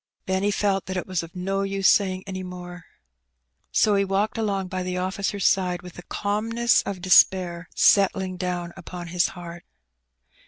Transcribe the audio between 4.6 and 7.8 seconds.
by the officer's side with the calmness of despair